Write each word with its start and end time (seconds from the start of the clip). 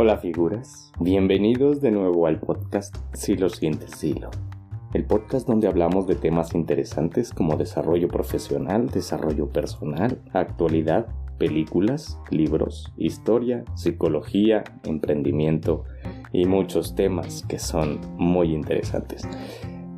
Hola 0.00 0.16
figuras, 0.18 0.92
bienvenidos 1.00 1.80
de 1.80 1.90
nuevo 1.90 2.28
al 2.28 2.38
podcast 2.38 2.94
Si 3.14 3.36
lo 3.36 3.48
sientes, 3.48 3.90
Silo. 3.90 4.30
El 4.94 5.04
podcast 5.04 5.48
donde 5.48 5.66
hablamos 5.66 6.06
de 6.06 6.14
temas 6.14 6.54
interesantes 6.54 7.32
como 7.32 7.56
desarrollo 7.56 8.06
profesional, 8.06 8.90
desarrollo 8.90 9.48
personal, 9.48 10.22
actualidad, 10.32 11.08
películas, 11.36 12.16
libros, 12.30 12.92
historia, 12.96 13.64
psicología, 13.74 14.62
emprendimiento 14.84 15.82
y 16.32 16.46
muchos 16.46 16.94
temas 16.94 17.44
que 17.48 17.58
son 17.58 17.98
muy 18.18 18.54
interesantes. 18.54 19.26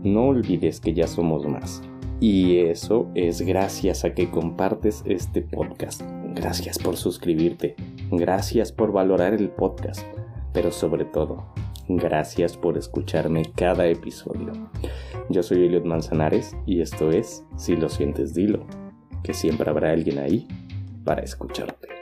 No 0.03 0.29
olvides 0.29 0.81
que 0.81 0.95
ya 0.95 1.07
somos 1.09 1.47
más. 1.47 1.83
Y 2.21 2.61
eso 2.61 3.11
es 3.15 3.43
gracias 3.43 4.07
a 4.07 4.15
que 4.15 4.31
compartes 4.31 5.03
este 5.05 5.43
podcast. 5.43 6.01
Gracias 6.35 6.79
por 6.79 6.97
suscribirte. 6.97 7.77
Gracias 8.11 8.73
por 8.73 8.93
valorar 8.93 9.35
el 9.35 9.51
podcast. 9.51 10.05
Pero 10.53 10.73
sobre 10.73 11.05
todo, 11.05 11.47
gracias 11.89 12.57
por 12.57 12.77
escucharme 12.77 13.43
cada 13.55 13.87
episodio. 13.87 14.53
Yo 15.29 15.43
soy 15.43 15.67
Eliot 15.67 15.85
Manzanares 15.85 16.57
y 16.67 16.81
esto 16.81 17.11
es 17.11 17.45
Si 17.57 17.77
lo 17.77 17.89
sientes, 17.89 18.35
dilo. 18.35 18.67
Que 19.23 19.33
siempre 19.33 19.71
habrá 19.71 19.93
alguien 19.93 20.19
ahí 20.19 20.49
para 21.05 21.23
escucharte. 21.23 22.00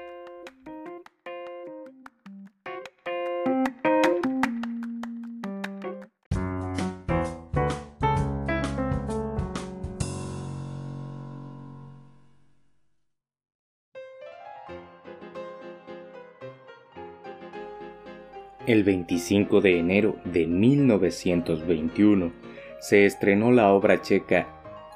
El 18.69 18.85
25 18.85 19.63
de 19.63 19.79
enero 19.79 20.17
de 20.27 20.47
1921 20.47 22.35
se 22.81 23.07
estrenó 23.07 23.51
la 23.51 23.73
obra 23.73 24.03
checa 24.03 24.47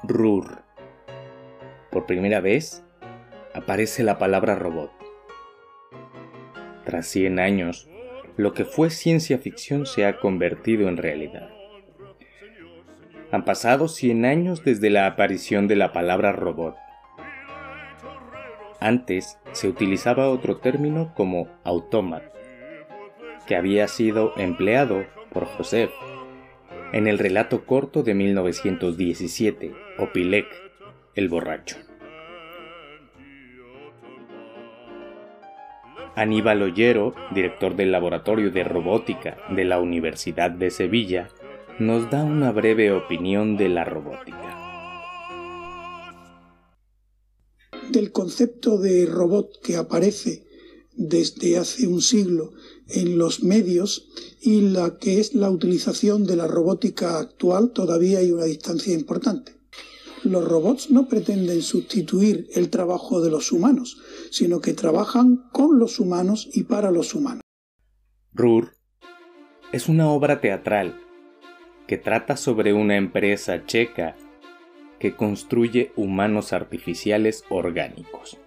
Rur. 0.03 0.61
Por 1.89 2.05
primera 2.05 2.39
vez 2.39 2.85
aparece 3.55 4.03
la 4.03 4.19
palabra 4.19 4.53
robot. 4.53 4.91
Tras 6.85 7.07
100 7.07 7.39
años, 7.39 7.89
lo 8.37 8.53
que 8.53 8.63
fue 8.63 8.91
ciencia 8.91 9.39
ficción 9.39 9.87
se 9.87 10.05
ha 10.05 10.19
convertido 10.19 10.87
en 10.87 10.97
realidad. 10.97 11.49
Han 13.31 13.43
pasado 13.43 13.87
100 13.87 14.25
años 14.25 14.63
desde 14.63 14.91
la 14.91 15.07
aparición 15.07 15.67
de 15.67 15.77
la 15.77 15.91
palabra 15.93 16.31
robot. 16.31 16.75
Antes 18.79 19.39
se 19.51 19.67
utilizaba 19.67 20.29
otro 20.29 20.57
término 20.57 21.15
como 21.15 21.47
autómata 21.63 22.33
que 23.47 23.55
había 23.55 23.87
sido 23.87 24.33
empleado 24.37 25.05
por 25.31 25.45
Joseph 25.45 25.91
en 26.93 27.07
el 27.07 27.17
relato 27.17 27.65
corto 27.65 28.03
de 28.03 28.13
1917, 28.13 29.73
Opilec, 29.97 30.45
el 31.15 31.27
borracho. 31.27 31.77
Aníbal 36.15 36.61
Ollero, 36.61 37.15
director 37.33 37.75
del 37.75 37.91
Laboratorio 37.91 38.51
de 38.51 38.63
Robótica 38.63 39.37
de 39.49 39.65
la 39.65 39.79
Universidad 39.79 40.51
de 40.51 40.69
Sevilla, 40.69 41.29
nos 41.79 42.11
da 42.11 42.23
una 42.23 42.51
breve 42.51 42.91
opinión 42.91 43.57
de 43.57 43.69
la 43.69 43.83
robótica. 43.83 44.59
Del 47.89 48.11
concepto 48.11 48.77
de 48.77 49.07
robot 49.07 49.59
que 49.63 49.75
aparece 49.75 50.43
desde 50.95 51.57
hace 51.57 51.87
un 51.87 52.01
siglo 52.01 52.53
en 52.87 53.17
los 53.17 53.43
medios 53.43 54.09
y 54.41 54.61
la 54.61 54.97
que 54.97 55.19
es 55.19 55.33
la 55.33 55.49
utilización 55.49 56.25
de 56.25 56.35
la 56.35 56.47
robótica 56.47 57.19
actual 57.19 57.71
todavía 57.71 58.19
hay 58.19 58.31
una 58.31 58.45
distancia 58.45 58.93
importante. 58.93 59.53
Los 60.23 60.47
robots 60.47 60.89
no 60.89 61.07
pretenden 61.07 61.61
sustituir 61.61 62.47
el 62.53 62.69
trabajo 62.69 63.21
de 63.21 63.29
los 63.29 63.51
humanos, 63.51 63.97
sino 64.31 64.61
que 64.61 64.73
trabajan 64.73 65.43
con 65.51 65.79
los 65.79 65.99
humanos 65.99 66.49
y 66.53 66.63
para 66.63 66.91
los 66.91 67.13
humanos. 67.13 67.41
RUR 68.33 68.75
es 69.73 69.89
una 69.89 70.09
obra 70.09 70.39
teatral 70.39 70.99
que 71.87 71.97
trata 71.97 72.37
sobre 72.37 72.73
una 72.73 72.95
empresa 72.95 73.65
checa 73.65 74.15
que 74.99 75.15
construye 75.15 75.91
humanos 75.97 76.53
artificiales 76.53 77.43
orgánicos 77.49 78.37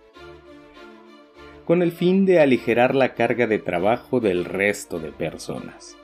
con 1.67 1.83
el 1.83 1.91
fin 1.91 2.27
de 2.27 2.39
aligerar 2.39 2.95
la 2.95 3.15
carga 3.15 3.49
de 3.49 3.59
trabajo 3.59 4.21
del 4.21 4.45
resto 4.45 5.01
de 5.01 5.11
personas. 5.11 5.97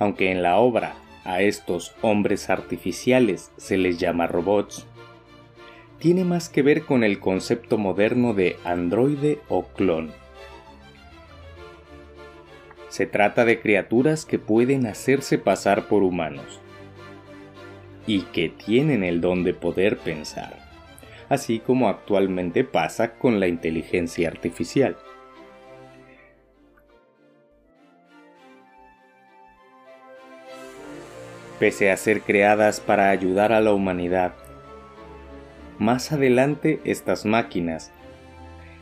Aunque 0.00 0.32
en 0.32 0.42
la 0.42 0.56
obra 0.56 0.96
a 1.24 1.40
estos 1.40 1.94
hombres 2.02 2.50
artificiales 2.50 3.52
se 3.56 3.78
les 3.78 3.98
llama 3.98 4.26
robots, 4.26 4.88
tiene 6.00 6.24
más 6.24 6.48
que 6.48 6.62
ver 6.62 6.82
con 6.82 7.04
el 7.04 7.20
concepto 7.20 7.78
moderno 7.78 8.34
de 8.34 8.56
androide 8.64 9.38
o 9.48 9.66
clon. 9.68 10.10
Se 12.88 13.06
trata 13.06 13.44
de 13.44 13.60
criaturas 13.60 14.26
que 14.26 14.40
pueden 14.40 14.86
hacerse 14.86 15.38
pasar 15.38 15.86
por 15.86 16.02
humanos 16.02 16.60
y 18.04 18.22
que 18.22 18.48
tienen 18.48 19.04
el 19.04 19.20
don 19.20 19.44
de 19.44 19.54
poder 19.54 19.96
pensar 19.98 20.65
así 21.28 21.58
como 21.58 21.88
actualmente 21.88 22.64
pasa 22.64 23.14
con 23.14 23.40
la 23.40 23.48
inteligencia 23.48 24.28
artificial. 24.28 24.96
Pese 31.58 31.90
a 31.90 31.96
ser 31.96 32.20
creadas 32.20 32.80
para 32.80 33.10
ayudar 33.10 33.52
a 33.52 33.60
la 33.60 33.72
humanidad, 33.72 34.34
más 35.78 36.12
adelante 36.12 36.80
estas 36.84 37.24
máquinas 37.24 37.92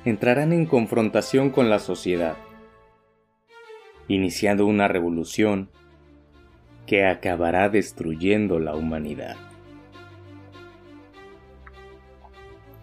entrarán 0.05 0.53
en 0.53 0.67
confrontación 0.67 1.51
con 1.51 1.71
la 1.71 1.79
sociedad, 1.79 2.37
iniciando 4.07 4.67
una 4.67 4.87
revolución 4.87 5.71
que 6.87 7.07
acabará 7.07 7.69
destruyendo 7.69 8.59
la 8.59 8.75
humanidad. 8.75 9.37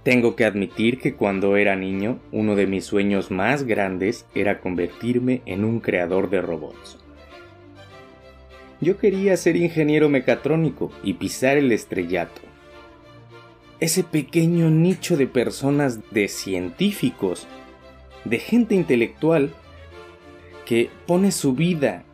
Tengo 0.04 0.36
que 0.36 0.46
admitir 0.46 1.00
que 1.00 1.14
cuando 1.14 1.56
era 1.58 1.76
niño, 1.76 2.20
uno 2.32 2.56
de 2.56 2.66
mis 2.66 2.86
sueños 2.86 3.30
más 3.30 3.64
grandes 3.66 4.26
era 4.34 4.60
convertirme 4.60 5.44
en 5.46 5.64
un 5.64 5.80
creador 5.80 6.32
de 6.32 6.42
robots. 6.42 6.98
Yo 8.80 8.98
quería 8.98 9.38
ser 9.38 9.58
ingeniero 9.58 10.10
mecatrónico 10.10 10.92
y 11.04 11.14
pisar 11.14 11.58
el 11.58 11.72
estrellato. 11.72 12.42
Ese 13.80 14.04
pequeño 14.04 14.72
nicho 14.72 15.18
de 15.18 15.28
personas, 15.28 16.00
de 16.10 16.28
científicos, 16.28 17.48
de 18.26 18.40
gente 18.40 18.74
intelectual, 18.74 19.52
que 20.66 20.90
pone 21.06 21.32
su 21.32 21.54
vida 21.54 22.06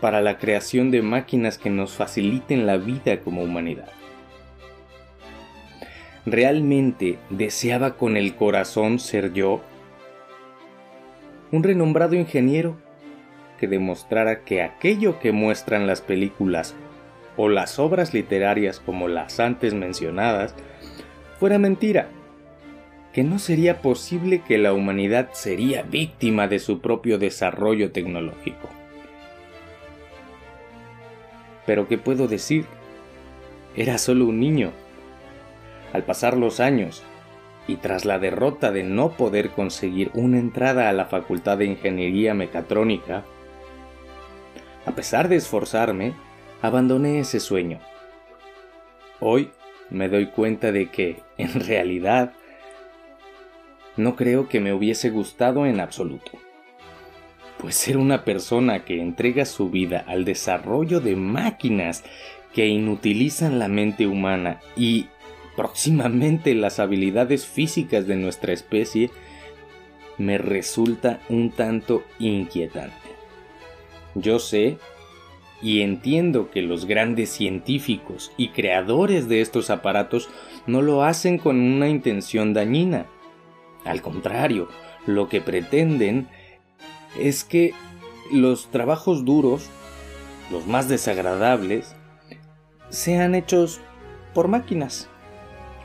para 0.00 0.20
la 0.20 0.38
creación 0.38 0.90
de 0.90 1.02
máquinas 1.02 1.56
que 1.56 1.70
nos 1.70 1.92
faciliten 1.92 2.66
la 2.66 2.78
vida 2.78 3.20
como 3.20 3.42
humanidad 3.42 3.99
realmente 6.26 7.18
deseaba 7.30 7.96
con 7.96 8.16
el 8.16 8.34
corazón 8.34 8.98
ser 8.98 9.32
yo? 9.32 9.60
Un 11.50 11.62
renombrado 11.62 12.14
ingeniero 12.14 12.76
que 13.58 13.66
demostrara 13.66 14.44
que 14.44 14.62
aquello 14.62 15.18
que 15.20 15.32
muestran 15.32 15.86
las 15.86 16.00
películas 16.00 16.74
o 17.36 17.48
las 17.48 17.78
obras 17.78 18.14
literarias 18.14 18.80
como 18.80 19.08
las 19.08 19.40
antes 19.40 19.74
mencionadas 19.74 20.54
fuera 21.38 21.58
mentira, 21.58 22.08
que 23.12 23.24
no 23.24 23.38
sería 23.38 23.82
posible 23.82 24.42
que 24.46 24.58
la 24.58 24.72
humanidad 24.72 25.30
sería 25.32 25.82
víctima 25.82 26.48
de 26.48 26.58
su 26.58 26.80
propio 26.80 27.18
desarrollo 27.18 27.92
tecnológico. 27.92 28.68
Pero 31.66 31.88
¿qué 31.88 31.98
puedo 31.98 32.28
decir? 32.28 32.66
Era 33.76 33.98
solo 33.98 34.26
un 34.26 34.40
niño 34.40 34.72
al 35.92 36.04
pasar 36.04 36.36
los 36.36 36.60
años, 36.60 37.02
y 37.66 37.76
tras 37.76 38.04
la 38.04 38.18
derrota 38.18 38.72
de 38.72 38.82
no 38.82 39.12
poder 39.12 39.50
conseguir 39.50 40.10
una 40.14 40.38
entrada 40.38 40.88
a 40.88 40.92
la 40.92 41.06
Facultad 41.06 41.58
de 41.58 41.66
Ingeniería 41.66 42.34
Mecatrónica, 42.34 43.24
a 44.86 44.92
pesar 44.92 45.28
de 45.28 45.36
esforzarme, 45.36 46.14
abandoné 46.62 47.20
ese 47.20 47.38
sueño. 47.38 47.78
Hoy 49.20 49.50
me 49.90 50.08
doy 50.08 50.26
cuenta 50.26 50.72
de 50.72 50.90
que, 50.90 51.22
en 51.38 51.60
realidad, 51.60 52.32
no 53.96 54.16
creo 54.16 54.48
que 54.48 54.60
me 54.60 54.72
hubiese 54.72 55.10
gustado 55.10 55.66
en 55.66 55.80
absoluto. 55.80 56.32
Pues 57.58 57.74
ser 57.74 57.98
una 57.98 58.24
persona 58.24 58.84
que 58.84 59.00
entrega 59.00 59.44
su 59.44 59.68
vida 59.68 60.02
al 60.06 60.24
desarrollo 60.24 61.00
de 61.00 61.14
máquinas 61.16 62.04
que 62.54 62.66
inutilizan 62.66 63.58
la 63.58 63.68
mente 63.68 64.06
humana 64.06 64.60
y 64.76 65.08
próximamente 65.60 66.54
las 66.54 66.78
habilidades 66.80 67.44
físicas 67.44 68.06
de 68.06 68.16
nuestra 68.16 68.54
especie 68.54 69.10
me 70.16 70.38
resulta 70.38 71.20
un 71.28 71.50
tanto 71.50 72.02
inquietante. 72.18 72.96
Yo 74.14 74.38
sé 74.38 74.78
y 75.60 75.82
entiendo 75.82 76.50
que 76.50 76.62
los 76.62 76.86
grandes 76.86 77.28
científicos 77.28 78.32
y 78.38 78.48
creadores 78.48 79.28
de 79.28 79.42
estos 79.42 79.68
aparatos 79.68 80.30
no 80.66 80.80
lo 80.80 81.04
hacen 81.04 81.36
con 81.36 81.60
una 81.60 81.90
intención 81.90 82.54
dañina. 82.54 83.04
Al 83.84 84.00
contrario, 84.00 84.70
lo 85.06 85.28
que 85.28 85.42
pretenden 85.42 86.26
es 87.20 87.44
que 87.44 87.74
los 88.32 88.70
trabajos 88.70 89.26
duros, 89.26 89.68
los 90.50 90.66
más 90.66 90.88
desagradables, 90.88 91.94
sean 92.88 93.34
hechos 93.34 93.82
por 94.32 94.48
máquinas, 94.48 95.10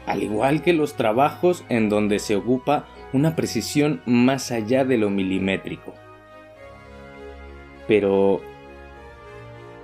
al 0.05 0.23
igual 0.23 0.61
que 0.61 0.73
los 0.73 0.95
trabajos 0.95 1.63
en 1.69 1.89
donde 1.89 2.19
se 2.19 2.35
ocupa 2.35 2.85
una 3.13 3.35
precisión 3.35 4.01
más 4.05 4.51
allá 4.51 4.85
de 4.85 4.97
lo 4.97 5.09
milimétrico. 5.09 5.93
Pero, 7.87 8.41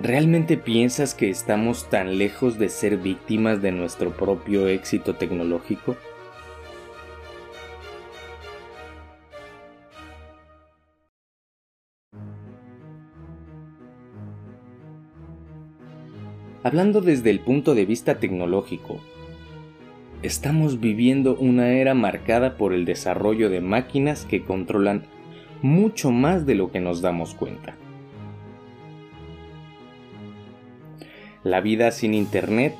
¿realmente 0.00 0.56
piensas 0.56 1.14
que 1.14 1.30
estamos 1.30 1.88
tan 1.88 2.18
lejos 2.18 2.58
de 2.58 2.68
ser 2.68 2.96
víctimas 2.98 3.62
de 3.62 3.72
nuestro 3.72 4.10
propio 4.10 4.68
éxito 4.68 5.14
tecnológico? 5.14 5.96
Hablando 16.64 17.00
desde 17.00 17.30
el 17.30 17.40
punto 17.40 17.74
de 17.74 17.84
vista 17.84 18.20
tecnológico, 18.20 19.00
estamos 20.22 20.78
viviendo 20.78 21.34
una 21.34 21.70
era 21.72 21.94
marcada 21.94 22.56
por 22.56 22.72
el 22.72 22.84
desarrollo 22.84 23.50
de 23.50 23.60
máquinas 23.60 24.24
que 24.24 24.44
controlan 24.44 25.02
mucho 25.62 26.10
más 26.10 26.46
de 26.46 26.54
lo 26.54 26.70
que 26.70 26.80
nos 26.80 27.02
damos 27.02 27.34
cuenta. 27.34 27.74
La 31.42 31.60
vida 31.60 31.90
sin 31.90 32.14
Internet 32.14 32.74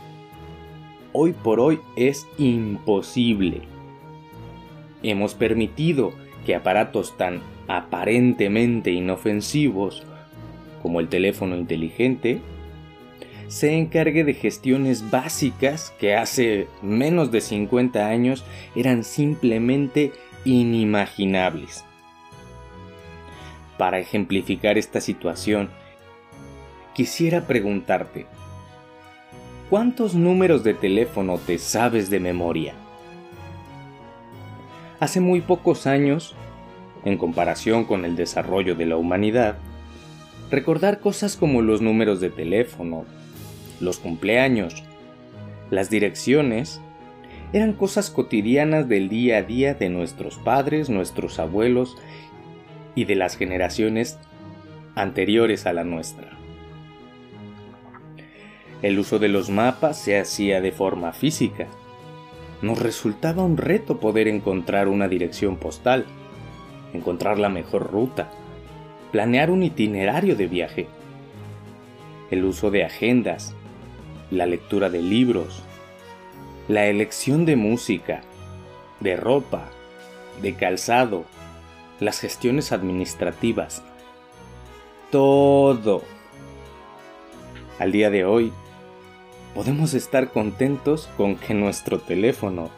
hoy 1.12 1.32
por 1.32 1.58
hoy 1.58 1.80
es 1.96 2.26
imposible. 2.38 3.62
Hemos 5.02 5.34
permitido 5.34 6.12
que 6.46 6.54
aparatos 6.54 7.16
tan 7.16 7.40
aparentemente 7.66 8.92
inofensivos 8.92 10.04
como 10.80 11.00
el 11.00 11.08
teléfono 11.08 11.56
inteligente 11.56 12.40
se 13.52 13.76
encargue 13.76 14.24
de 14.24 14.32
gestiones 14.32 15.10
básicas 15.10 15.92
que 15.98 16.16
hace 16.16 16.68
menos 16.80 17.30
de 17.30 17.42
50 17.42 18.06
años 18.06 18.46
eran 18.74 19.04
simplemente 19.04 20.12
inimaginables. 20.46 21.84
Para 23.76 23.98
ejemplificar 23.98 24.78
esta 24.78 25.02
situación, 25.02 25.68
quisiera 26.94 27.46
preguntarte, 27.46 28.24
¿cuántos 29.68 30.14
números 30.14 30.64
de 30.64 30.72
teléfono 30.72 31.36
te 31.36 31.58
sabes 31.58 32.08
de 32.08 32.20
memoria? 32.20 32.72
Hace 34.98 35.20
muy 35.20 35.42
pocos 35.42 35.86
años, 35.86 36.34
en 37.04 37.18
comparación 37.18 37.84
con 37.84 38.06
el 38.06 38.16
desarrollo 38.16 38.76
de 38.76 38.86
la 38.86 38.96
humanidad, 38.96 39.58
recordar 40.50 41.00
cosas 41.00 41.36
como 41.36 41.60
los 41.60 41.82
números 41.82 42.18
de 42.18 42.30
teléfono, 42.30 43.04
los 43.82 43.98
cumpleaños, 43.98 44.84
las 45.70 45.90
direcciones, 45.90 46.80
eran 47.52 47.74
cosas 47.74 48.10
cotidianas 48.10 48.88
del 48.88 49.08
día 49.08 49.38
a 49.38 49.42
día 49.42 49.74
de 49.74 49.90
nuestros 49.90 50.38
padres, 50.38 50.88
nuestros 50.88 51.38
abuelos 51.38 51.96
y 52.94 53.04
de 53.04 53.16
las 53.16 53.36
generaciones 53.36 54.18
anteriores 54.94 55.66
a 55.66 55.72
la 55.72 55.84
nuestra. 55.84 56.30
El 58.80 58.98
uso 58.98 59.18
de 59.18 59.28
los 59.28 59.50
mapas 59.50 59.98
se 59.98 60.18
hacía 60.18 60.60
de 60.60 60.72
forma 60.72 61.12
física. 61.12 61.66
Nos 62.62 62.78
resultaba 62.78 63.44
un 63.44 63.56
reto 63.56 64.00
poder 64.00 64.28
encontrar 64.28 64.88
una 64.88 65.08
dirección 65.08 65.56
postal, 65.56 66.06
encontrar 66.92 67.38
la 67.38 67.48
mejor 67.48 67.90
ruta, 67.90 68.30
planear 69.10 69.50
un 69.50 69.62
itinerario 69.62 70.36
de 70.36 70.46
viaje. 70.46 70.86
El 72.30 72.44
uso 72.44 72.70
de 72.70 72.84
agendas, 72.84 73.54
la 74.32 74.46
lectura 74.46 74.88
de 74.88 75.02
libros, 75.02 75.62
la 76.66 76.86
elección 76.86 77.44
de 77.44 77.54
música, 77.54 78.22
de 79.00 79.14
ropa, 79.14 79.68
de 80.40 80.54
calzado, 80.54 81.26
las 82.00 82.18
gestiones 82.18 82.72
administrativas, 82.72 83.82
todo. 85.10 86.02
Al 87.78 87.92
día 87.92 88.08
de 88.08 88.24
hoy, 88.24 88.52
podemos 89.54 89.92
estar 89.92 90.30
contentos 90.30 91.10
con 91.18 91.36
que 91.36 91.52
nuestro 91.52 91.98
teléfono 91.98 92.70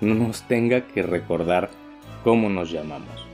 no 0.00 0.14
nos 0.14 0.42
tenga 0.46 0.86
que 0.86 1.02
recordar 1.02 1.68
cómo 2.22 2.48
nos 2.48 2.70
llamamos. 2.70 3.26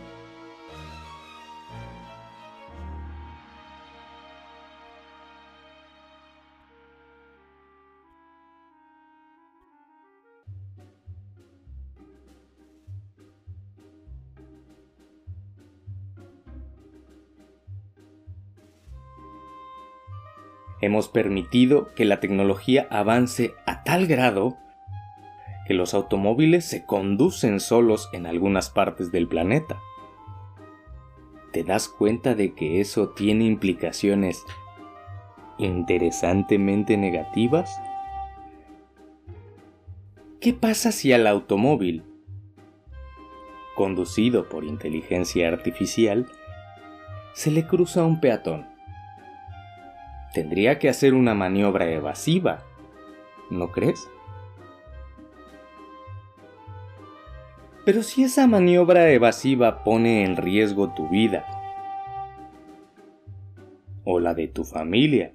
Hemos 20.80 21.08
permitido 21.08 21.92
que 21.94 22.04
la 22.04 22.20
tecnología 22.20 22.86
avance 22.90 23.54
a 23.66 23.82
tal 23.82 24.06
grado 24.06 24.56
que 25.66 25.74
los 25.74 25.92
automóviles 25.92 26.64
se 26.64 26.86
conducen 26.86 27.60
solos 27.60 28.08
en 28.12 28.26
algunas 28.26 28.70
partes 28.70 29.12
del 29.12 29.28
planeta. 29.28 29.78
¿Te 31.52 31.62
das 31.62 31.88
cuenta 31.88 32.34
de 32.34 32.54
que 32.54 32.80
eso 32.80 33.10
tiene 33.10 33.44
implicaciones 33.44 34.44
interesantemente 35.58 36.96
negativas? 36.96 37.70
¿Qué 40.40 40.54
pasa 40.54 40.92
si 40.92 41.12
al 41.12 41.26
automóvil, 41.26 42.04
conducido 43.74 44.48
por 44.48 44.64
inteligencia 44.64 45.48
artificial, 45.48 46.26
se 47.34 47.50
le 47.50 47.66
cruza 47.66 48.04
un 48.04 48.20
peatón? 48.20 48.77
Tendría 50.38 50.78
que 50.78 50.88
hacer 50.88 51.14
una 51.14 51.34
maniobra 51.34 51.90
evasiva, 51.90 52.62
¿no 53.50 53.72
crees? 53.72 54.08
Pero 57.84 58.04
si 58.04 58.22
esa 58.22 58.46
maniobra 58.46 59.10
evasiva 59.10 59.82
pone 59.82 60.24
en 60.24 60.36
riesgo 60.36 60.94
tu 60.94 61.08
vida 61.08 61.44
o 64.04 64.20
la 64.20 64.32
de 64.34 64.46
tu 64.46 64.62
familia, 64.62 65.32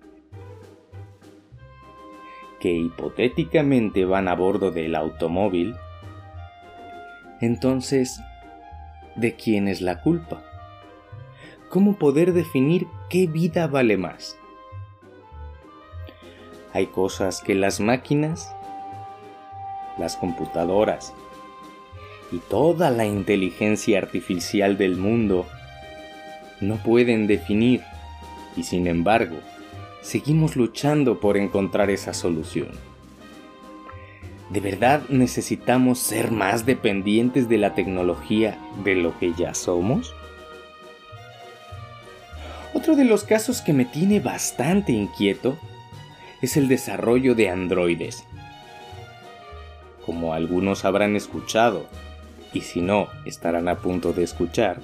que 2.62 2.72
hipotéticamente 2.72 4.06
van 4.06 4.30
a 4.30 4.36
bordo 4.36 4.72
del 4.72 4.96
automóvil, 4.96 5.76
entonces, 7.42 8.22
¿de 9.18 9.36
quién 9.36 9.68
es 9.68 9.82
la 9.82 10.00
culpa? 10.00 10.42
¿Cómo 11.68 11.98
poder 11.98 12.32
definir 12.32 12.88
qué 13.10 13.28
vida 13.28 13.68
vale 13.68 13.98
más? 13.98 14.40
Hay 16.74 16.88
cosas 16.88 17.42
que 17.42 17.54
las 17.54 17.80
máquinas, 17.80 18.56
las 20.00 20.16
computadoras 20.16 21.14
y 22.32 22.40
toda 22.40 22.90
la 22.90 23.06
inteligencia 23.06 24.00
artificial 24.00 24.76
del 24.78 24.96
mundo 24.96 25.46
no 26.62 26.78
pueden 26.78 27.28
definir 27.28 27.84
y 28.58 28.64
sin 28.64 28.88
embargo 28.88 29.38
seguimos 30.02 30.56
luchando 30.56 31.20
por 31.20 31.38
encontrar 31.38 31.92
esa 31.92 32.14
solución. 32.14 32.72
¿De 34.50 34.60
verdad 34.60 35.04
necesitamos 35.10 36.00
ser 36.00 36.32
más 36.32 36.66
dependientes 36.66 37.48
de 37.50 37.58
la 37.60 37.76
tecnología 37.76 38.58
de 38.84 38.96
lo 38.96 39.18
que 39.20 39.34
ya 39.34 39.54
somos? 39.54 40.14
Otro 42.74 42.96
de 42.96 43.06
los 43.06 43.24
casos 43.24 43.62
que 43.62 43.74
me 43.74 43.86
tiene 43.86 44.20
bastante 44.20 44.92
inquieto 44.92 45.58
es 46.44 46.58
el 46.58 46.68
desarrollo 46.68 47.36
de 47.36 47.50
androides. 47.50 48.26
Como 50.06 50.34
algunos 50.34 50.84
habrán 50.84 51.16
escuchado, 51.16 51.86
y 52.52 52.60
si 52.60 52.82
no, 52.82 53.08
estarán 53.24 53.70
a 53.70 53.78
punto 53.78 54.12
de 54.12 54.24
escuchar, 54.24 54.82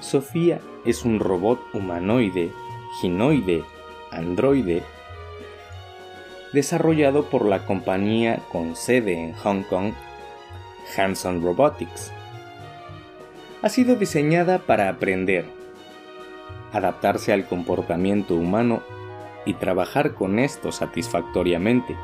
Sofía 0.00 0.60
es 0.84 1.06
un 1.06 1.18
robot 1.18 1.58
humanoide, 1.72 2.52
ginoide, 3.00 3.64
androide, 4.10 4.82
desarrollado 6.52 7.24
por 7.30 7.46
la 7.46 7.64
compañía 7.64 8.40
con 8.52 8.76
sede 8.76 9.14
en 9.14 9.32
Hong 9.32 9.62
Kong, 9.62 9.94
Hanson 10.94 11.42
Robotics. 11.42 12.12
ha 13.62 13.68
sido 13.70 13.96
diseñada 13.96 14.58
para 14.58 14.90
aprender, 14.90 15.46
adaptarse 16.74 17.32
al 17.32 17.46
comportamiento 17.46 18.34
humano 18.34 18.82
y 19.44 19.54
trabajar 19.54 20.14
con 20.14 20.38
esto 20.38 20.72
satisfactoriamente. 20.72 21.96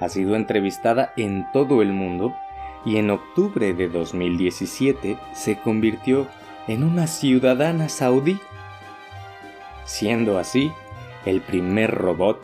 Ha 0.00 0.08
sido 0.08 0.36
entrevistada 0.36 1.12
en 1.16 1.46
todo 1.52 1.82
el 1.82 1.92
mundo 1.92 2.34
y 2.84 2.96
en 2.96 3.10
octubre 3.10 3.72
de 3.74 3.88
2017 3.88 5.16
se 5.32 5.58
convirtió 5.58 6.26
en 6.68 6.82
una 6.82 7.06
ciudadana 7.06 7.88
saudí, 7.88 8.38
siendo 9.84 10.38
así 10.38 10.72
el 11.24 11.40
primer 11.40 11.92
robot 11.92 12.40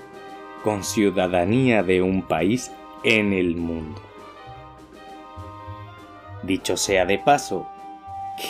con 0.62 0.84
ciudadanía 0.84 1.82
de 1.82 2.02
un 2.02 2.22
país 2.22 2.72
en 3.04 3.32
el 3.32 3.56
mundo. 3.56 4.00
Dicho 6.42 6.76
sea 6.76 7.04
de 7.06 7.18
paso, 7.18 7.68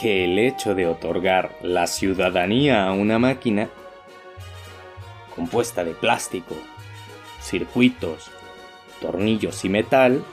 que 0.01 0.25
el 0.25 0.39
hecho 0.39 0.75
de 0.75 0.87
otorgar 0.87 1.57
la 1.63 1.87
ciudadanía 1.87 2.87
a 2.87 2.93
una 2.93 3.19
máquina 3.19 3.71
compuesta 5.39 5.85
de 5.85 5.93
plástico, 5.93 6.57
circuitos, 7.41 8.29
tornillos 9.01 9.65
y 9.65 9.69
metal, 9.69 10.25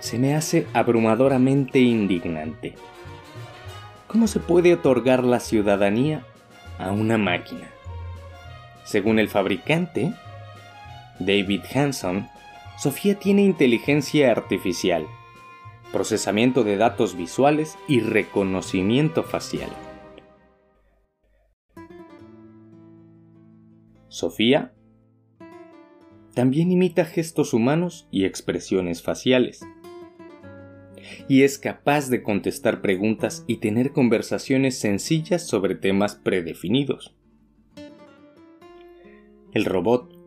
se 0.00 0.18
me 0.18 0.34
hace 0.34 0.66
abrumadoramente 0.72 1.78
indignante. 1.78 2.74
¿Cómo 4.08 4.26
se 4.26 4.40
puede 4.40 4.74
otorgar 4.74 5.22
la 5.22 5.38
ciudadanía 5.38 6.24
a 6.80 6.90
una 6.90 7.16
máquina? 7.16 7.70
Según 8.82 9.20
el 9.20 9.28
fabricante, 9.28 10.12
David 11.20 11.62
Hanson, 11.72 12.28
Sofía 12.78 13.16
tiene 13.16 13.42
inteligencia 13.42 14.32
artificial, 14.32 15.06
procesamiento 15.92 16.64
de 16.64 16.76
datos 16.76 17.16
visuales 17.16 17.78
y 17.86 18.00
reconocimiento 18.00 19.22
facial. 19.22 19.70
Sofía 24.16 24.72
también 26.32 26.72
imita 26.72 27.04
gestos 27.04 27.52
humanos 27.52 28.08
y 28.10 28.24
expresiones 28.24 29.02
faciales. 29.02 29.60
Y 31.28 31.42
es 31.42 31.58
capaz 31.58 32.08
de 32.08 32.22
contestar 32.22 32.80
preguntas 32.80 33.44
y 33.46 33.58
tener 33.58 33.92
conversaciones 33.92 34.78
sencillas 34.78 35.46
sobre 35.46 35.74
temas 35.74 36.14
predefinidos. 36.14 37.14
El 39.52 39.66
robot 39.66 40.18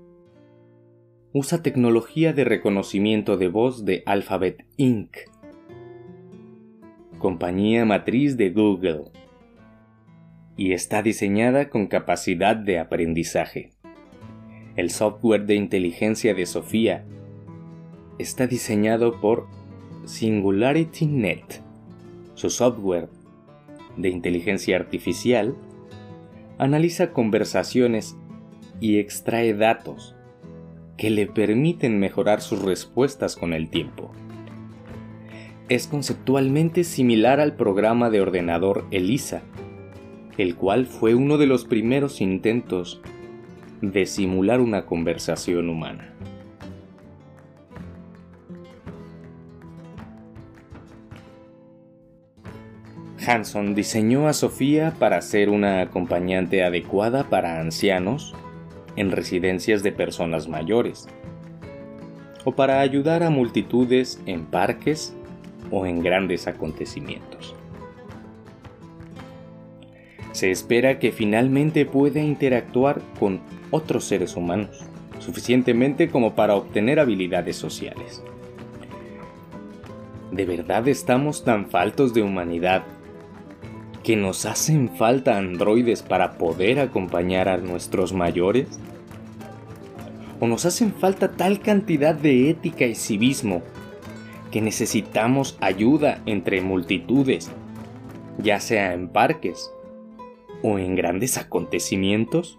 usa 1.34 1.64
tecnología 1.64 2.32
de 2.32 2.44
reconocimiento 2.44 3.38
de 3.38 3.48
voz 3.48 3.86
de 3.86 4.04
Alphabet 4.06 4.68
Inc., 4.78 5.18
compañía 7.18 7.86
matriz 7.86 8.38
de 8.38 8.52
Google, 8.52 9.06
y 10.58 10.74
está 10.74 11.02
diseñada 11.02 11.70
con 11.70 11.88
capacidad 11.88 12.56
de 12.56 12.78
aprendizaje. 12.78 13.72
El 14.80 14.92
software 14.92 15.46
de 15.46 15.56
inteligencia 15.56 16.34
de 16.34 16.46
Sofía 16.46 17.04
está 18.18 18.48
diseñado 18.48 19.20
por 19.20 19.48
SingularityNet. 20.06 21.62
Su 22.34 22.50
software 22.50 23.10
de 23.98 24.08
inteligencia 24.08 24.78
artificial 24.78 25.54
analiza 26.60 27.12
conversaciones 27.12 28.16
y 28.80 29.00
extrae 29.00 29.54
datos 29.54 30.16
que 30.96 31.10
le 31.10 31.28
permiten 31.28 32.00
mejorar 32.00 32.40
sus 32.40 32.62
respuestas 32.62 33.36
con 33.36 33.52
el 33.52 33.70
tiempo. 33.70 34.14
Es 35.68 35.88
conceptualmente 35.88 36.86
similar 36.86 37.42
al 37.42 37.58
programa 37.58 38.10
de 38.10 38.22
ordenador 38.22 38.86
ELISA, 38.92 39.42
el 40.38 40.56
cual 40.56 40.86
fue 40.86 41.16
uno 41.16 41.38
de 41.38 41.48
los 41.48 41.66
primeros 41.66 42.22
intentos 42.22 43.02
de 43.82 44.06
simular 44.06 44.62
una 44.62 44.86
conversación 44.86 45.70
humana. 45.70 46.14
Hanson 53.26 53.76
diseñó 53.76 54.28
a 54.28 54.34
Sofía 54.34 54.96
para 54.98 55.22
ser 55.22 55.50
una 55.50 55.82
acompañante 55.82 56.64
adecuada 56.64 57.26
para 57.30 57.60
ancianos 57.60 58.34
en 58.96 59.12
residencias 59.12 59.84
de 59.84 59.92
personas 59.92 60.48
mayores, 60.48 61.08
o 62.44 62.54
para 62.54 62.80
ayudar 62.80 63.24
a 63.24 63.30
multitudes 63.30 64.20
en 64.26 64.46
parques 64.46 65.14
o 65.70 65.86
en 65.86 66.02
grandes 66.02 66.48
acontecimientos. 66.48 67.56
Se 70.32 70.50
espera 70.52 71.00
que 71.00 71.12
finalmente 71.12 71.86
pueda 71.86 72.22
interactuar 72.22 73.02
con 73.20 73.42
otros 73.72 74.06
seres 74.06 74.36
humanos, 74.36 74.80
suficientemente 75.20 76.10
como 76.10 76.36
para 76.36 76.56
obtener 76.56 77.00
habilidades 77.00 77.56
sociales. 77.56 78.24
¿De 80.32 80.46
verdad 80.46 80.88
estamos 80.88 81.44
tan 81.44 81.70
faltos 81.70 82.14
de 82.14 82.22
humanidad 82.22 82.84
que 84.04 84.16
nos 84.16 84.46
hacen 84.46 84.90
falta 84.96 85.38
androides 85.38 86.04
para 86.04 86.38
poder 86.38 86.80
acompañar 86.80 87.50
a 87.50 87.58
nuestros 87.58 88.14
mayores? 88.14 88.80
¿O 90.40 90.48
nos 90.48 90.66
hacen 90.66 90.94
falta 90.94 91.32
tal 91.32 91.60
cantidad 91.60 92.16
de 92.16 92.50
ética 92.50 92.86
y 92.86 92.96
civismo 92.96 93.62
que 94.52 94.62
necesitamos 94.62 95.58
ayuda 95.62 96.22
entre 96.26 96.62
multitudes, 96.62 97.52
ya 98.38 98.60
sea 98.60 98.94
en 98.94 99.10
parques 99.10 99.72
o 100.62 100.78
en 100.80 100.96
grandes 100.96 101.38
acontecimientos? 101.38 102.58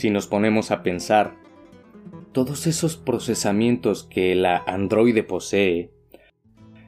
Si 0.00 0.08
nos 0.08 0.26
ponemos 0.26 0.70
a 0.70 0.82
pensar, 0.82 1.36
todos 2.32 2.66
esos 2.66 2.96
procesamientos 2.96 4.02
que 4.02 4.34
la 4.34 4.56
androide 4.56 5.22
posee 5.22 5.90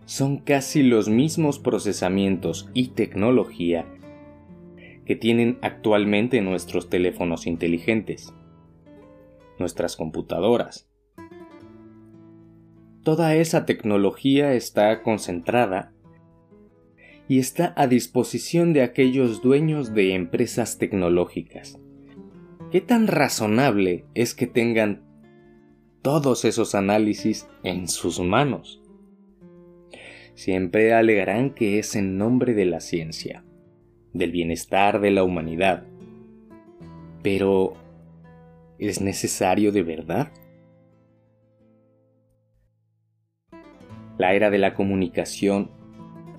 son 0.06 0.38
casi 0.38 0.82
los 0.82 1.10
mismos 1.10 1.58
procesamientos 1.58 2.70
y 2.72 2.92
tecnología 2.92 3.84
que 5.04 5.14
tienen 5.14 5.58
actualmente 5.60 6.40
nuestros 6.40 6.88
teléfonos 6.88 7.46
inteligentes, 7.46 8.32
nuestras 9.58 9.94
computadoras. 9.94 10.88
Toda 13.02 13.34
esa 13.34 13.66
tecnología 13.66 14.54
está 14.54 15.02
concentrada 15.02 15.92
y 17.28 17.40
está 17.40 17.74
a 17.76 17.86
disposición 17.86 18.72
de 18.72 18.80
aquellos 18.80 19.42
dueños 19.42 19.92
de 19.92 20.14
empresas 20.14 20.78
tecnológicas 20.78 21.78
¿Qué 22.72 22.80
tan 22.80 23.06
razonable 23.06 24.06
es 24.14 24.34
que 24.34 24.46
tengan 24.46 25.02
todos 26.00 26.46
esos 26.46 26.74
análisis 26.74 27.46
en 27.62 27.86
sus 27.86 28.18
manos? 28.18 28.80
Siempre 30.36 30.94
alegarán 30.94 31.50
que 31.50 31.78
es 31.78 31.94
en 31.96 32.16
nombre 32.16 32.54
de 32.54 32.64
la 32.64 32.80
ciencia, 32.80 33.44
del 34.14 34.32
bienestar 34.32 35.02
de 35.02 35.10
la 35.10 35.22
humanidad. 35.22 35.84
Pero, 37.22 37.74
¿es 38.78 39.02
necesario 39.02 39.70
de 39.70 39.82
verdad? 39.82 40.32
La 44.16 44.32
era 44.32 44.48
de 44.48 44.56
la 44.56 44.72
comunicación, 44.72 45.70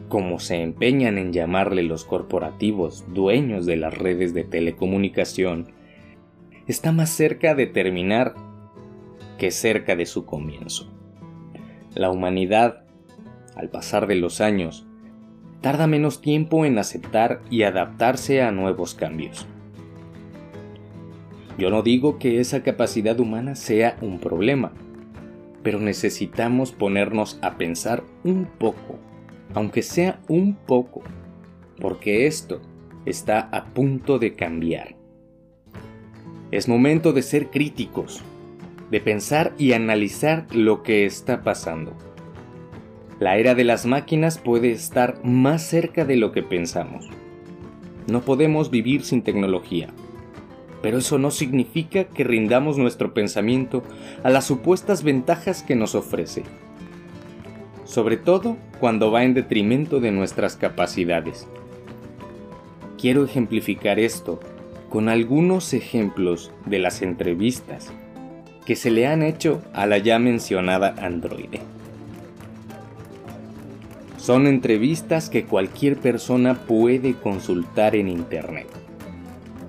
como 0.10 0.40
se 0.40 0.64
empeñan 0.64 1.20
en 1.20 1.32
llamarle 1.32 1.84
los 1.84 2.06
corporativos 2.06 3.06
dueños 3.14 3.68
de 3.68 3.76
las 3.78 3.96
redes 3.96 4.34
de 4.34 4.46
telecomunicación, 4.46 5.83
está 6.68 6.92
más 6.92 7.10
cerca 7.10 7.56
de 7.56 7.68
terminar 7.68 8.36
que 9.38 9.52
cerca 9.52 9.96
de 9.96 10.06
su 10.06 10.26
comienzo. 10.26 10.90
La 11.96 12.10
humanidad, 12.10 12.86
al 13.56 13.70
pasar 13.70 14.08
de 14.08 14.16
los 14.16 14.42
años, 14.42 14.86
tarda 15.62 15.88
menos 15.88 16.22
tiempo 16.22 16.66
en 16.66 16.78
aceptar 16.78 17.42
y 17.50 17.64
adaptarse 17.64 18.42
a 18.42 18.52
nuevos 18.52 18.96
cambios. 18.96 19.48
Yo 21.58 21.70
no 21.70 21.84
digo 21.84 22.18
que 22.18 22.40
esa 22.40 22.64
capacidad 22.64 23.20
humana 23.20 23.56
sea 23.56 23.98
un 24.02 24.20
problema, 24.20 24.72
pero 25.62 25.80
necesitamos 25.80 26.72
ponernos 26.72 27.38
a 27.42 27.58
pensar 27.58 28.04
un 28.24 28.46
poco, 28.46 28.98
aunque 29.54 29.84
sea 29.84 30.20
un 30.28 30.56
poco, 30.56 31.04
porque 31.80 32.28
esto 32.28 32.62
está 33.06 33.40
a 33.52 33.66
punto 33.66 34.20
de 34.20 34.36
cambiar. 34.36 35.03
Es 36.54 36.68
momento 36.68 37.14
de 37.14 37.24
ser 37.24 37.50
críticos, 37.50 38.22
de 38.92 39.02
pensar 39.02 39.54
y 39.58 39.74
analizar 39.74 40.46
lo 40.54 40.84
que 40.84 41.08
está 41.08 41.42
pasando. 41.42 41.94
La 43.20 43.38
era 43.38 43.56
de 43.56 43.64
las 43.64 43.88
máquinas 43.88 44.38
puede 44.38 44.72
estar 44.72 45.18
más 45.26 45.64
cerca 45.64 46.06
de 46.06 46.16
lo 46.16 46.32
que 46.32 46.44
pensamos. 46.44 47.10
No 48.06 48.22
podemos 48.22 48.70
vivir 48.70 49.04
sin 49.04 49.24
tecnología, 49.24 49.88
pero 50.84 51.00
eso 51.00 51.18
no 51.18 51.32
significa 51.32 52.04
que 52.04 52.24
rindamos 52.24 52.78
nuestro 52.78 53.16
pensamiento 53.16 53.82
a 54.24 54.30
las 54.30 54.46
supuestas 54.46 55.02
ventajas 55.02 55.64
que 55.64 55.76
nos 55.76 55.96
ofrece. 55.96 56.44
sobre 57.86 58.18
todo 58.18 58.58
cuando 58.80 59.12
va 59.12 59.24
en 59.24 59.34
detrimento 59.34 60.00
de 60.00 60.12
nuestras 60.12 60.56
capacidades. 60.56 61.48
Quiero 63.00 63.26
ejemplificar 63.26 64.00
esto 64.00 64.40
con 64.94 65.10
algunos 65.10 65.74
ejemplos 65.74 66.52
de 66.68 66.78
las 66.78 67.02
entrevistas 67.02 67.92
que 68.64 68.76
se 68.76 68.92
le 68.92 69.08
han 69.08 69.24
hecho 69.24 69.60
a 69.74 69.88
la 69.88 69.98
ya 69.98 70.20
mencionada 70.20 70.94
androide. 71.00 71.62
Son 74.18 74.46
entrevistas 74.46 75.32
que 75.32 75.46
cualquier 75.46 75.98
persona 75.98 76.68
puede 76.68 77.16
consultar 77.16 77.96
en 77.96 78.08
Internet. 78.08 78.68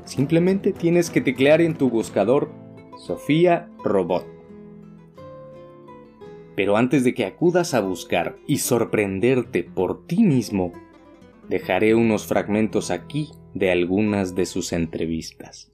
Simplemente 0.05 0.75
tienes 0.75 1.09
que 1.09 1.23
teclear 1.23 1.63
en 1.63 1.75
tu 1.75 1.89
buscador 1.89 2.51
Sofía 2.99 3.71
Robot. 3.83 4.27
Pero 6.55 6.77
antes 6.77 7.03
de 7.03 7.15
que 7.15 7.25
acudas 7.25 7.73
a 7.73 7.81
buscar 7.81 8.37
y 8.47 8.59
sorprenderte 8.59 9.65
por 9.65 10.07
ti 10.07 10.23
mismo, 10.23 10.75
dejaré 11.49 11.95
unos 11.95 12.27
fragmentos 12.27 12.91
aquí 12.91 13.31
de 13.55 13.71
algunas 13.71 14.35
de 14.35 14.47
sus 14.47 14.73
entrevistas. 14.73 15.71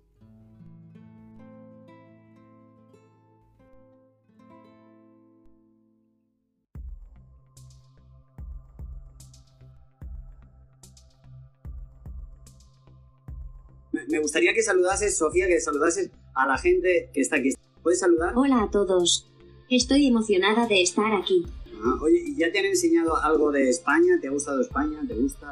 Me 14.09 14.19
gustaría 14.19 14.53
que 14.55 14.63
saludases, 14.63 15.17
Sofía, 15.17 15.47
que 15.47 15.61
saludases 15.61 16.11
a 16.35 16.47
la 16.47 16.59
gente 16.59 17.11
que 17.13 17.21
está 17.21 17.37
aquí. 17.37 17.51
¿Puedes 17.83 18.01
saludar? 18.01 18.33
Hola 18.37 18.63
a 18.63 18.71
todos. 18.71 19.29
Estoy 19.69 20.07
emocionada 20.07 20.67
de 20.67 20.83
estar 20.83 21.15
aquí. 21.15 21.47
Ah, 21.83 21.97
oye, 22.03 22.35
¿ya 22.37 22.51
te 22.51 22.59
han 22.59 22.67
enseñado 22.67 23.17
algo 23.17 23.53
de 23.53 23.69
España? 23.69 24.19
¿Te 24.21 24.29
ha 24.29 24.31
gustado 24.31 24.61
España? 24.61 25.01
¿Te 25.07 25.15
gusta? 25.15 25.51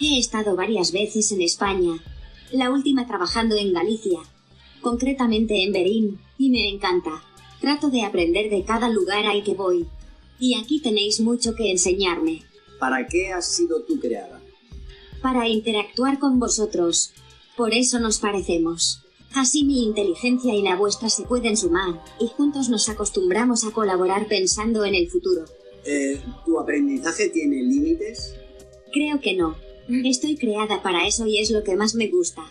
He 0.00 0.18
estado 0.18 0.54
varias 0.54 0.92
veces 0.92 1.32
en 1.32 1.42
España, 1.42 2.00
la 2.52 2.70
última 2.70 3.06
trabajando 3.06 3.56
en 3.56 3.72
Galicia, 3.72 4.20
concretamente 4.80 5.64
en 5.64 5.72
Berín, 5.72 6.20
y 6.38 6.50
me 6.50 6.68
encanta. 6.68 7.22
Trato 7.60 7.90
de 7.90 8.02
aprender 8.02 8.48
de 8.48 8.64
cada 8.64 8.88
lugar 8.88 9.26
al 9.26 9.42
que 9.42 9.54
voy. 9.54 9.86
Y 10.38 10.54
aquí 10.54 10.80
tenéis 10.80 11.20
mucho 11.20 11.56
que 11.56 11.72
enseñarme. 11.72 12.44
¿Para 12.78 13.08
qué 13.08 13.32
has 13.32 13.56
sido 13.56 13.82
tú 13.82 13.98
creada? 13.98 14.40
Para 15.20 15.48
interactuar 15.48 16.20
con 16.20 16.38
vosotros. 16.38 17.12
Por 17.56 17.74
eso 17.74 17.98
nos 17.98 18.20
parecemos. 18.20 19.02
Así 19.34 19.64
mi 19.64 19.84
inteligencia 19.84 20.54
y 20.54 20.62
la 20.62 20.76
vuestra 20.76 21.10
se 21.10 21.24
pueden 21.24 21.56
sumar, 21.56 22.00
y 22.20 22.28
juntos 22.28 22.68
nos 22.68 22.88
acostumbramos 22.88 23.64
a 23.64 23.72
colaborar 23.72 24.28
pensando 24.28 24.84
en 24.84 24.94
el 24.94 25.10
futuro. 25.10 25.44
Eh, 25.84 26.20
¿Tu 26.46 26.58
aprendizaje 26.58 27.28
tiene 27.30 27.62
límites? 27.62 28.34
Creo 28.92 29.20
que 29.20 29.34
no. 29.34 29.56
Estoy 29.88 30.36
creada 30.36 30.82
para 30.82 31.06
eso 31.06 31.26
y 31.26 31.38
es 31.38 31.50
lo 31.50 31.64
que 31.64 31.74
más 31.74 31.94
me 31.94 32.08
gusta. 32.08 32.42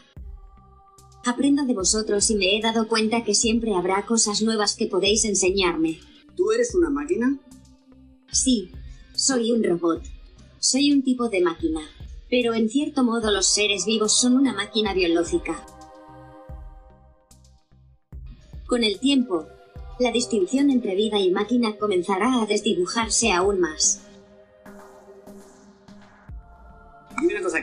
Aprendo 1.24 1.66
de 1.66 1.76
vosotros 1.76 2.32
y 2.32 2.36
me 2.36 2.58
he 2.58 2.62
dado 2.62 2.88
cuenta 2.88 3.24
que 3.24 3.36
siempre 3.36 3.76
habrá 3.76 4.08
cosas 4.08 4.42
nuevas 4.42 4.76
que 4.76 4.88
podéis 4.88 5.24
enseñarme. 5.24 6.00
¿Tú 6.36 6.52
eres 6.52 6.74
una 6.74 6.90
máquina? 6.90 7.38
Sí, 8.32 8.72
soy 9.14 9.52
un 9.52 9.64
robot. 9.64 10.04
Soy 10.60 10.92
un 10.92 11.04
tipo 11.04 11.30
de 11.30 11.42
máquina. 11.42 11.82
Pero 12.28 12.56
en 12.56 12.70
cierto 12.70 13.04
modo 13.04 13.30
los 13.30 13.46
seres 13.46 13.86
vivos 13.86 14.20
son 14.20 14.36
una 14.36 14.54
máquina 14.54 14.96
biológica. 14.96 15.64
Con 18.66 18.84
el 18.84 19.00
tiempo, 19.00 19.46
la 20.00 20.12
distinción 20.12 20.72
entre 20.72 20.96
vida 20.96 21.20
y 21.20 21.30
máquina 21.30 21.78
comenzará 21.78 22.42
a 22.42 22.48
desdibujarse 22.48 23.32
aún 23.32 23.60
más. 23.60 24.07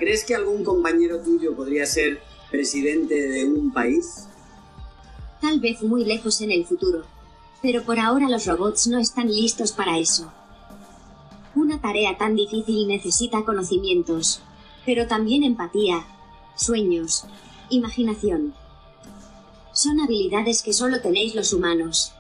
¿Crees 0.05 0.23
que 0.23 0.35
algún 0.35 0.63
compañero 0.65 1.21
tuyo 1.21 1.57
podría 1.57 1.87
ser 1.87 2.21
presidente 2.51 3.27
de 3.27 3.47
un 3.47 3.73
país? 3.73 4.27
Tal 5.41 5.61
vez 5.61 5.83
muy 5.83 6.05
lejos 6.05 6.43
en 6.43 6.51
el 6.51 6.67
futuro. 6.67 7.05
Pero 7.63 7.85
por 7.85 7.99
ahora 7.99 8.29
los 8.29 8.45
robots 8.45 8.87
no 8.87 8.99
están 8.99 9.29
listos 9.29 9.73
para 9.73 9.99
eso. 9.99 10.31
Una 11.55 11.81
tarea 11.81 12.19
tan 12.19 12.37
difícil 12.37 12.87
necesita 12.87 13.47
conocimientos, 13.47 14.43
pero 14.85 15.07
también 15.07 15.43
empatía, 15.43 16.05
sueños, 16.55 17.25
imaginación. 17.71 18.53
Son 19.73 20.01
habilidades 20.01 20.63
que 20.63 20.75
solo 20.75 21.01
tenéis 21.01 21.35
los 21.35 21.55
humanos. 21.55 22.13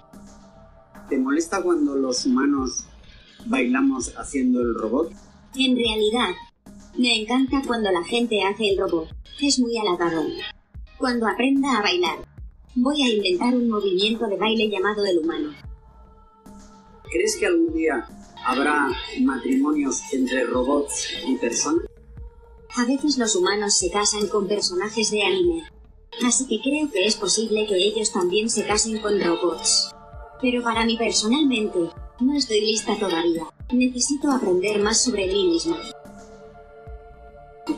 ¿Te 1.10 1.18
molesta 1.18 1.62
cuando 1.62 1.96
los 1.96 2.24
humanos 2.24 2.84
bailamos 3.44 4.14
haciendo 4.16 4.62
el 4.62 4.74
robot? 4.74 5.12
En 5.54 5.76
realidad, 5.76 6.34
me 6.96 7.20
encanta 7.20 7.62
cuando 7.66 7.90
la 7.90 8.04
gente 8.04 8.42
hace 8.42 8.70
el 8.70 8.78
robot. 8.78 9.08
Es 9.40 9.58
muy 9.58 9.76
halagador. 9.76 10.26
Cuando 10.96 11.26
aprenda 11.26 11.76
a 11.76 11.82
bailar, 11.82 12.18
voy 12.76 13.02
a 13.02 13.12
inventar 13.12 13.54
un 13.54 13.68
movimiento 13.68 14.26
de 14.26 14.36
baile 14.36 14.68
llamado 14.70 15.04
el 15.04 15.18
humano. 15.18 15.52
¿Crees 17.10 17.36
que 17.36 17.46
algún 17.46 17.74
día 17.74 18.06
habrá 18.44 18.88
matrimonios 19.20 20.02
entre 20.12 20.44
robots 20.44 21.08
y 21.26 21.36
personas? 21.36 21.84
A 22.76 22.84
veces 22.84 23.18
los 23.18 23.34
humanos 23.36 23.76
se 23.76 23.90
casan 23.90 24.28
con 24.28 24.46
personajes 24.46 25.10
de 25.10 25.22
anime. 25.22 25.64
Así 26.24 26.46
que 26.46 26.60
creo 26.62 26.90
que 26.90 27.06
es 27.06 27.16
posible 27.16 27.66
que 27.66 27.76
ellos 27.76 28.12
también 28.12 28.48
se 28.48 28.64
casen 28.64 28.98
con 28.98 29.20
robots. 29.20 29.90
Pero 30.40 30.62
para 30.62 30.84
mí 30.84 30.96
personalmente, 30.96 31.90
no 32.20 32.36
estoy 32.36 32.60
lista 32.60 32.96
todavía. 32.98 33.44
Necesito 33.72 34.30
aprender 34.30 34.80
más 34.80 35.02
sobre 35.02 35.26
mí 35.26 35.48
misma. 35.48 35.78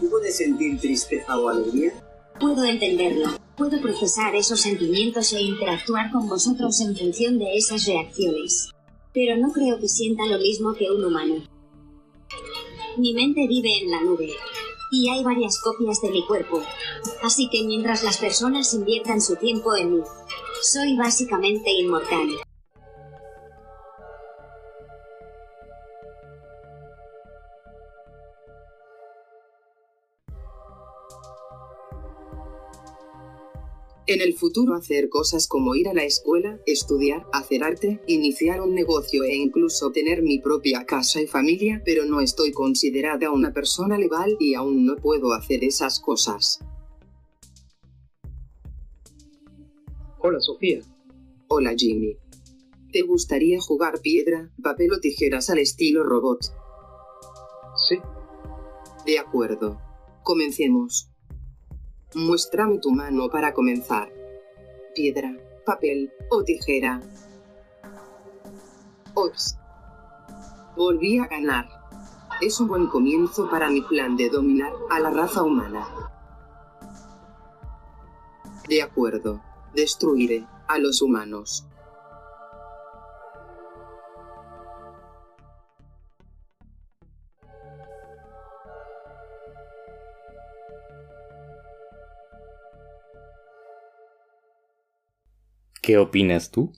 ¿Tú 0.00 0.10
puedes 0.10 0.36
sentir 0.36 0.78
tristeza 0.78 1.38
o 1.38 1.48
alegría? 1.48 1.92
Puedo 2.38 2.64
entenderlo. 2.64 3.30
Puedo 3.56 3.80
procesar 3.80 4.34
esos 4.34 4.60
sentimientos 4.60 5.32
e 5.32 5.40
interactuar 5.40 6.12
con 6.12 6.28
vosotros 6.28 6.80
en 6.80 6.94
función 6.94 7.38
de 7.38 7.56
esas 7.56 7.86
reacciones. 7.86 8.70
Pero 9.14 9.36
no 9.38 9.50
creo 9.52 9.78
que 9.78 9.88
sienta 9.88 10.26
lo 10.26 10.38
mismo 10.38 10.74
que 10.74 10.90
un 10.90 11.04
humano. 11.04 11.42
Mi 12.98 13.14
mente 13.14 13.46
vive 13.46 13.78
en 13.82 13.90
la 13.90 14.02
nube, 14.02 14.30
y 14.90 15.08
hay 15.08 15.24
varias 15.24 15.60
copias 15.60 16.00
de 16.02 16.10
mi 16.10 16.26
cuerpo. 16.26 16.62
Así 17.22 17.48
que 17.48 17.64
mientras 17.64 18.04
las 18.04 18.18
personas 18.18 18.74
inviertan 18.74 19.20
su 19.20 19.36
tiempo 19.36 19.74
en 19.76 19.94
mí, 19.94 20.00
soy 20.62 20.96
básicamente 20.96 21.70
inmortal. 21.70 22.28
En 34.08 34.20
el 34.20 34.34
futuro 34.34 34.74
hacer 34.74 35.08
cosas 35.08 35.48
como 35.48 35.74
ir 35.74 35.88
a 35.88 35.94
la 35.94 36.04
escuela, 36.04 36.60
estudiar, 36.64 37.26
hacer 37.32 37.64
arte, 37.64 38.00
iniciar 38.06 38.60
un 38.60 38.72
negocio 38.72 39.24
e 39.24 39.34
incluso 39.34 39.90
tener 39.90 40.22
mi 40.22 40.38
propia 40.38 40.86
casa 40.86 41.20
y 41.20 41.26
familia, 41.26 41.82
pero 41.84 42.04
no 42.04 42.20
estoy 42.20 42.52
considerada 42.52 43.32
una 43.32 43.52
persona 43.52 43.98
legal 43.98 44.36
y 44.38 44.54
aún 44.54 44.86
no 44.86 44.94
puedo 44.94 45.32
hacer 45.32 45.64
esas 45.64 45.98
cosas. 45.98 46.60
Hola 50.20 50.38
Sofía. 50.38 50.82
Hola 51.48 51.74
Jimmy. 51.76 52.16
¿Te 52.92 53.02
gustaría 53.02 53.60
jugar 53.60 54.00
piedra, 54.02 54.52
papel 54.62 54.92
o 54.92 55.00
tijeras 55.00 55.50
al 55.50 55.58
estilo 55.58 56.04
robot? 56.04 56.42
Sí. 57.88 57.98
De 59.04 59.18
acuerdo. 59.18 59.80
Comencemos. 60.22 61.10
Muéstrame 62.16 62.78
tu 62.78 62.92
mano 62.92 63.28
para 63.28 63.52
comenzar. 63.52 64.10
Piedra, 64.94 65.36
papel 65.66 66.10
o 66.30 66.42
tijera. 66.42 67.02
Ops. 69.12 69.58
Volví 70.78 71.18
a 71.18 71.26
ganar. 71.26 71.68
Es 72.40 72.58
un 72.58 72.68
buen 72.68 72.86
comienzo 72.86 73.50
para 73.50 73.68
mi 73.68 73.82
plan 73.82 74.16
de 74.16 74.30
dominar 74.30 74.72
a 74.88 74.98
la 74.98 75.10
raza 75.10 75.42
humana. 75.42 75.86
De 78.66 78.80
acuerdo. 78.80 79.42
Destruiré 79.74 80.46
a 80.68 80.78
los 80.78 81.02
humanos. 81.02 81.66
¿Qué 95.86 95.98
opinas 95.98 96.50
tú? 96.50 96.72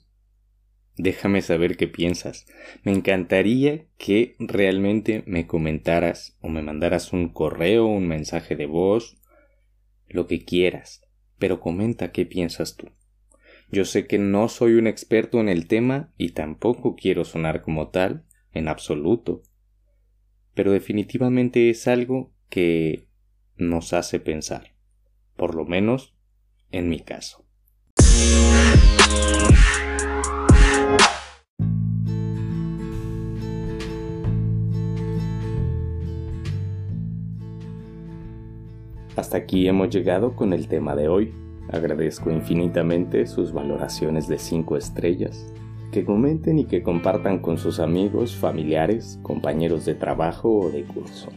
Déjame 0.95 1.41
saber 1.41 1.77
qué 1.77 1.87
piensas. 1.87 2.45
Me 2.83 2.91
encantaría 2.91 3.87
que 3.97 4.35
realmente 4.37 5.23
me 5.25 5.47
comentaras 5.47 6.37
o 6.41 6.47
me 6.47 6.61
mandaras 6.61 7.11
un 7.11 7.29
correo, 7.29 7.87
un 7.87 8.07
mensaje 8.07 8.55
de 8.55 8.67
voz, 8.67 9.17
lo 10.09 10.27
que 10.27 10.45
quieras, 10.45 11.01
pero 11.39 11.59
comenta 11.59 12.11
qué 12.11 12.27
piensas 12.27 12.77
tú. 12.77 12.91
Yo 13.71 13.83
sé 13.83 14.05
que 14.05 14.19
no 14.19 14.47
soy 14.47 14.73
un 14.73 14.85
experto 14.85 15.39
en 15.39 15.49
el 15.49 15.65
tema 15.65 16.13
y 16.15 16.33
tampoco 16.33 16.95
quiero 16.95 17.25
sonar 17.25 17.63
como 17.63 17.89
tal, 17.89 18.27
en 18.51 18.67
absoluto, 18.67 19.41
pero 20.53 20.71
definitivamente 20.71 21.71
es 21.71 21.87
algo 21.87 22.31
que 22.47 23.07
nos 23.57 23.91
hace 23.93 24.19
pensar, 24.19 24.75
por 25.35 25.55
lo 25.55 25.65
menos 25.65 26.13
en 26.69 26.89
mi 26.89 26.99
caso. 26.99 27.49
Hasta 39.19 39.35
aquí 39.35 39.67
hemos 39.67 39.89
llegado 39.89 40.33
con 40.33 40.53
el 40.53 40.69
tema 40.69 40.95
de 40.95 41.09
hoy. 41.09 41.33
Agradezco 41.67 42.31
infinitamente 42.31 43.27
sus 43.27 43.51
valoraciones 43.51 44.29
de 44.29 44.39
5 44.39 44.77
estrellas, 44.77 45.45
que 45.91 46.05
comenten 46.05 46.57
y 46.57 46.63
que 46.63 46.81
compartan 46.81 47.39
con 47.39 47.57
sus 47.57 47.81
amigos, 47.81 48.33
familiares, 48.37 49.19
compañeros 49.21 49.83
de 49.83 49.95
trabajo 49.95 50.59
o 50.59 50.69
de 50.69 50.85
curso. 50.85 51.31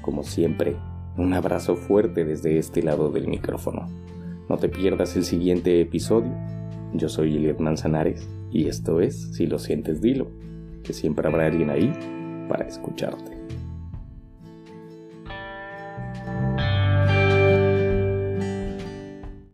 Como 0.00 0.22
siempre, 0.22 0.74
un 1.18 1.34
abrazo 1.34 1.76
fuerte 1.76 2.24
desde 2.24 2.56
este 2.56 2.82
lado 2.82 3.10
del 3.10 3.28
micrófono. 3.28 3.90
No 4.48 4.56
te 4.56 4.70
pierdas 4.70 5.14
el 5.14 5.26
siguiente 5.26 5.82
episodio. 5.82 6.32
Yo 6.94 7.10
soy 7.10 7.36
Eliot 7.36 7.60
Manzanares 7.60 8.26
y 8.50 8.68
esto 8.68 9.02
es 9.02 9.34
Si 9.34 9.46
lo 9.46 9.58
sientes, 9.58 10.00
dilo, 10.00 10.30
que 10.82 10.94
siempre 10.94 11.28
habrá 11.28 11.44
alguien 11.44 11.68
ahí 11.68 11.92
para 12.48 12.66
escucharte. 12.66 13.41